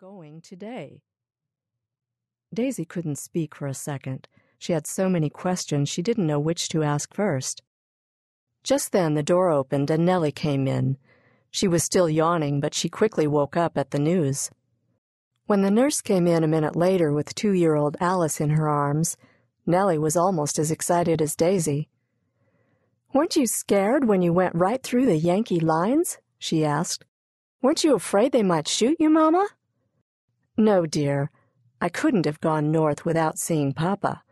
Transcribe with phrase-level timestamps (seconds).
[0.00, 1.02] going today?
[2.54, 4.28] Daisy couldn't speak for a second.
[4.58, 7.60] She had so many questions she didn't know which to ask first.
[8.64, 10.96] Just then the door opened and Nellie came in.
[11.50, 14.50] She was still yawning, but she quickly woke up at the news.
[15.44, 18.70] When the nurse came in a minute later with two year old Alice in her
[18.70, 19.18] arms,
[19.66, 21.90] Nellie was almost as excited as Daisy.
[23.12, 26.16] Weren't you scared when you went right through the Yankee lines?
[26.38, 27.04] she asked.
[27.60, 29.46] Weren't you afraid they might shoot you, Mamma?
[30.60, 31.30] No, dear.
[31.80, 34.22] I couldn't have gone north without seeing Papa.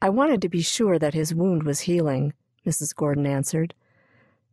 [0.00, 2.32] I wanted to be sure that his wound was healing,
[2.64, 2.96] Mrs.
[2.96, 3.74] Gordon answered.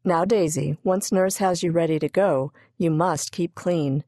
[0.03, 4.03] Now, Daisy, once Nurse has you ready to go, you must keep clean.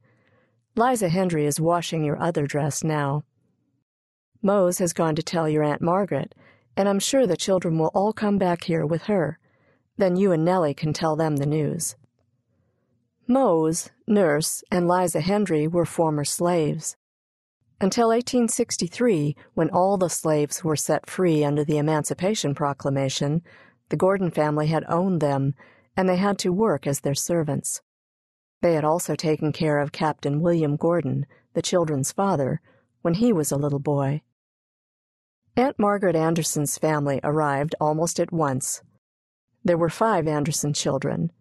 [0.76, 3.24] Liza Hendry is washing your other dress now.
[4.42, 6.36] Mose has gone to tell your Aunt Margaret,
[6.76, 9.40] and I'm sure the children will all come back here with her.
[9.96, 11.96] Then you and Nellie can tell them the news.
[13.30, 16.96] Mose, Nurse, and Liza Hendry were former slaves.
[17.80, 23.44] Until 1863, when all the slaves were set free under the Emancipation Proclamation,
[23.90, 25.54] the Gordon family had owned them,
[25.96, 27.82] and they had to work as their servants.
[28.64, 32.62] They had also taken care of Captain William Gordon, the children's father,
[33.04, 34.24] when he was a little boy.
[35.56, 38.82] Aunt Margaret Anderson's family arrived almost at once.
[39.64, 41.32] There were five Anderson children.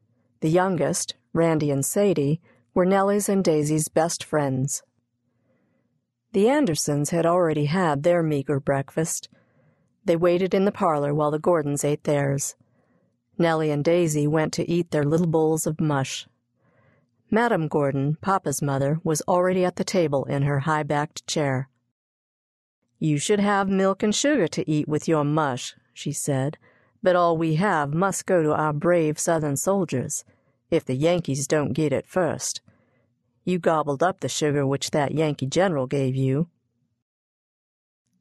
[0.40, 2.42] The youngest, Randy and Sadie,
[2.74, 4.82] were Nellie's and Daisy's best friends.
[6.36, 9.30] The Andersons had already had their meager breakfast.
[10.04, 12.56] They waited in the parlor while the Gordons ate theirs.
[13.38, 16.28] Nellie and Daisy went to eat their little bowls of mush.
[17.30, 21.70] Madame Gordon, Papa's mother, was already at the table in her high backed chair.
[22.98, 26.58] You should have milk and sugar to eat with your mush, she said,
[27.02, 30.22] but all we have must go to our brave Southern soldiers
[30.70, 32.60] if the Yankees don't get it first.
[33.46, 36.48] You gobbled up the sugar which that Yankee general gave you.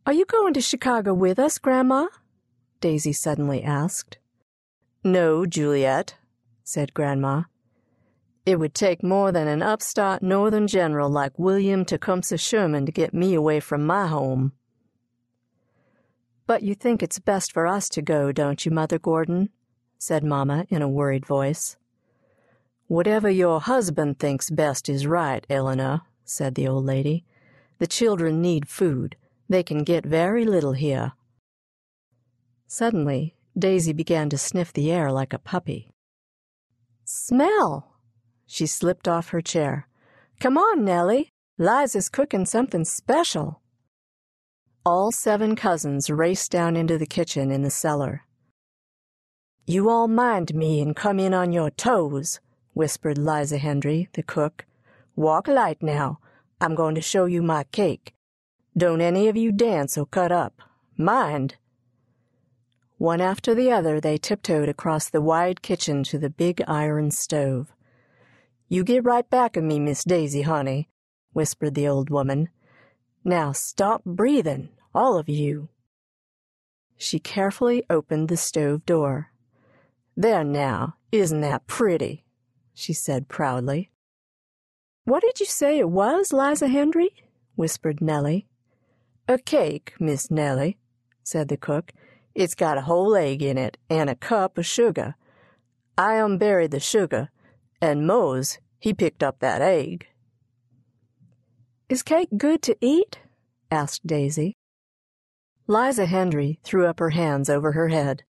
[0.06, 2.10] Are you going to Chicago with us, Grandma?
[2.80, 4.20] Daisy suddenly asked.
[5.04, 6.14] No, Juliette,
[6.64, 7.46] said Grandma.
[8.46, 13.12] It would take more than an upstart Northern general like William Tecumseh Sherman to get
[13.12, 14.52] me away from my home.
[16.46, 19.50] But you think it's best for us to go, don't you, Mother Gordon?
[19.98, 21.78] said Mamma in a worried voice.
[22.88, 27.26] Whatever your husband thinks best is right, Eleanor, said the old lady.
[27.80, 29.16] The children need food.
[29.50, 31.14] They can get very little here.
[32.68, 35.92] Suddenly, Daisy began to sniff the air like a puppy.
[37.04, 37.96] Smell!
[38.46, 39.88] She slipped off her chair.
[40.40, 41.30] Come on, Nellie.
[41.58, 43.62] Liza's cooking something special.
[44.86, 48.26] All seven cousins raced down into the kitchen in the cellar.
[49.66, 52.40] You all mind me and come in on your toes,
[52.76, 54.66] whispered Liza Hendry, the cook.
[55.16, 56.20] Walk light now.
[56.62, 58.14] I'm going to show you my cake.
[58.78, 60.62] Don't any of you dance or cut up.
[60.98, 61.56] Mind.
[62.98, 67.74] One after the other, they tiptoed across the wide kitchen to the big iron stove.
[68.68, 70.90] You get right back of me, Miss Daisy, honey,
[71.32, 72.50] whispered the old woman.
[73.24, 75.70] Now stop breathing, all of you.
[76.98, 79.32] She carefully opened the stove door.
[80.18, 82.25] There now, isn't that pretty?
[82.76, 83.90] She said proudly.
[85.06, 87.10] What did you say it was, Liza Hendry?
[87.56, 88.48] whispered Nellie.
[89.28, 90.78] A cake, Miss Nellie,
[91.24, 91.92] said the cook.
[92.36, 95.16] It's got a whole egg in it and a cup of sugar.
[95.98, 97.30] I um unburied the sugar,
[97.82, 100.08] and Mose, he picked up that egg.
[101.88, 103.20] Is cake good to eat?
[103.72, 104.58] asked Daisy.
[105.68, 108.24] Liza Hendry threw up her hands over her head.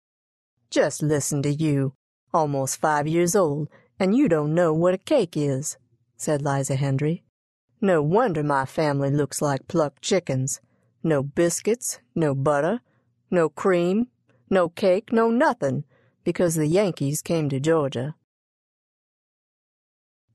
[0.70, 1.94] Just listen to you,
[2.34, 3.70] almost five years old,
[4.00, 5.78] and you don't know what a cake is,
[6.18, 7.24] said Liza Hendry.
[7.82, 10.60] No wonder my family looks like plucked chickens.
[11.04, 12.82] No biscuits, no butter,
[13.30, 14.08] no cream,
[14.50, 15.84] no cake, no nothing,
[16.24, 18.16] because the Yankees came to Georgia.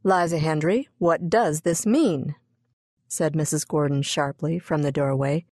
[0.02, 2.34] Liza Hendry, what does this mean?
[3.08, 3.66] said Mrs.
[3.66, 5.44] Gordon sharply from the doorway.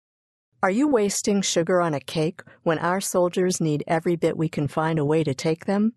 [0.61, 4.67] Are you wasting sugar on a cake when our soldiers need every bit we can
[4.67, 5.93] find a way to take them?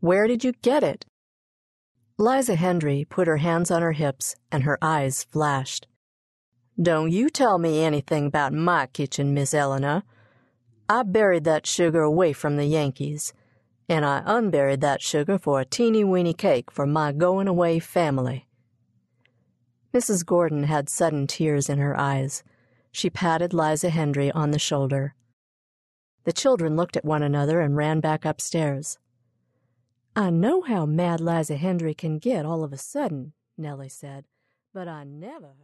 [0.00, 1.04] Where did you get it?
[2.22, 5.88] Liza Hendry put her hands on her hips and her eyes flashed.
[6.80, 10.04] Don't you tell me anything about my kitchen, Miss Eleanor.
[10.88, 13.32] I buried that sugar away from the Yankees,
[13.88, 18.46] and I unburied that sugar for a teeny weeny cake for my going away family.
[19.92, 20.24] Mrs.
[20.24, 22.44] Gordon had sudden tears in her eyes.
[22.92, 25.16] She patted Liza Hendry on the shoulder.
[26.22, 28.96] The children looked at one another and ran back upstairs.
[30.14, 34.26] I know how mad Liza Hendry can get all of a sudden, Nellie said,
[34.74, 35.54] but I never.